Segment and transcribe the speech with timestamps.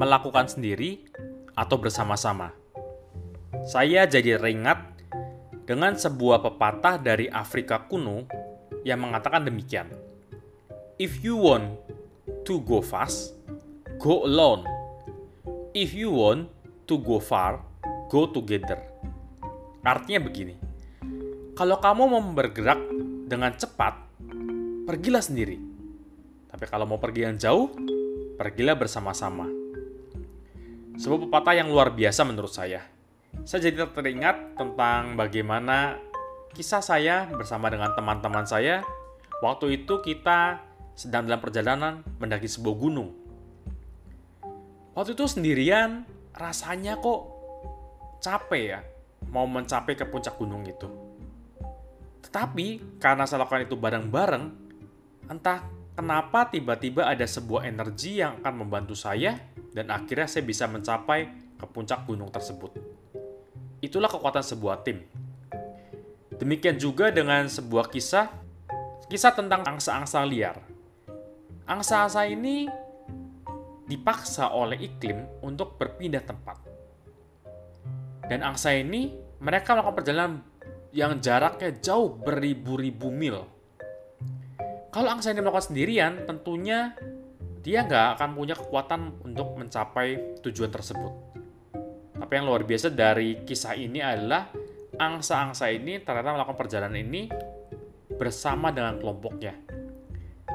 [0.00, 1.04] melakukan sendiri
[1.52, 2.56] atau bersama-sama.
[3.68, 4.96] Saya jadi teringat
[5.68, 8.24] dengan sebuah pepatah dari Afrika kuno
[8.80, 9.92] yang mengatakan demikian.
[10.96, 11.76] If you want
[12.48, 13.36] to go fast,
[14.00, 14.64] go alone.
[15.76, 16.48] If you want
[16.88, 17.60] to go far,
[18.08, 18.80] go together.
[19.84, 20.56] Artinya begini,
[21.52, 22.80] kalau kamu mau bergerak
[23.28, 24.00] dengan cepat,
[24.88, 25.60] pergilah sendiri.
[26.48, 27.68] Tapi kalau mau pergi yang jauh,
[28.40, 29.59] pergilah bersama-sama.
[31.00, 32.84] Sebuah pepatah yang luar biasa menurut saya.
[33.48, 35.96] Saya jadi teringat tentang bagaimana
[36.52, 38.84] kisah saya bersama dengan teman-teman saya.
[39.40, 40.60] Waktu itu kita
[40.92, 43.16] sedang dalam perjalanan mendaki sebuah gunung.
[44.92, 46.04] Waktu itu sendirian,
[46.36, 47.32] rasanya kok
[48.20, 48.84] capek ya,
[49.32, 50.84] mau mencapai ke puncak gunung itu.
[52.28, 54.44] Tetapi karena saya lakukan itu bareng-bareng,
[55.32, 55.64] entah
[55.96, 59.40] kenapa tiba-tiba ada sebuah energi yang akan membantu saya
[59.70, 62.74] dan akhirnya saya bisa mencapai ke puncak gunung tersebut.
[63.80, 65.04] Itulah kekuatan sebuah tim.
[66.36, 68.32] Demikian juga dengan sebuah kisah,
[69.12, 70.56] kisah tentang angsa-angsa liar.
[71.68, 72.64] Angsa-angsa ini
[73.84, 76.58] dipaksa oleh iklim untuk berpindah tempat.
[78.30, 79.10] Dan angsa ini,
[79.42, 80.32] mereka melakukan perjalanan
[80.94, 83.42] yang jaraknya jauh beribu-ribu mil.
[84.90, 86.94] Kalau angsa ini melakukan sendirian, tentunya
[87.60, 91.12] dia nggak akan punya kekuatan untuk mencapai tujuan tersebut.
[92.16, 94.48] Tapi yang luar biasa dari kisah ini adalah
[94.96, 97.28] angsa-angsa ini ternyata melakukan perjalanan ini
[98.16, 99.56] bersama dengan kelompoknya.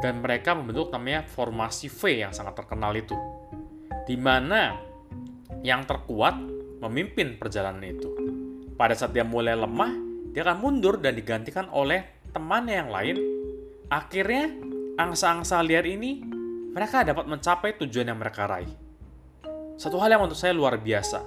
[0.01, 3.17] Dan mereka membentuk namanya formasi V yang sangat terkenal itu.
[4.05, 4.77] Di mana
[5.65, 6.37] yang terkuat
[6.85, 8.13] memimpin perjalanan itu.
[8.77, 9.93] Pada saat dia mulai lemah,
[10.35, 13.17] dia akan mundur dan digantikan oleh temannya yang lain.
[13.87, 14.51] Akhirnya,
[14.99, 16.21] angsa-angsa liar ini
[16.75, 18.75] mereka dapat mencapai tujuan yang mereka raih.
[19.79, 21.23] Satu hal yang menurut saya luar biasa.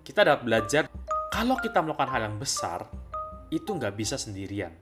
[0.00, 0.82] Kita dapat belajar
[1.28, 2.88] kalau kita melakukan hal yang besar,
[3.52, 4.72] itu nggak bisa sendirian.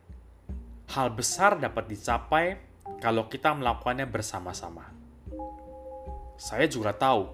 [0.95, 2.55] Hal besar dapat dicapai
[3.03, 4.95] kalau kita melakukannya bersama-sama.
[6.39, 7.27] Saya juga tahu,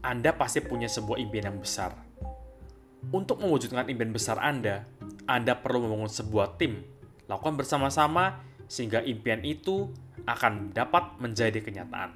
[0.00, 1.92] Anda pasti punya sebuah impian yang besar.
[3.12, 4.88] Untuk mewujudkan impian besar Anda,
[5.28, 6.88] Anda perlu membangun sebuah tim,
[7.28, 9.90] lakukan bersama-sama sehingga impian itu
[10.28, 12.14] akan dapat menjadi kenyataan.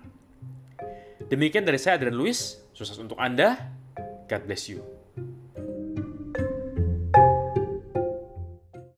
[1.33, 3.57] Demikian dari saya Adrian Luis, sukses untuk Anda.
[4.29, 5.02] God bless you.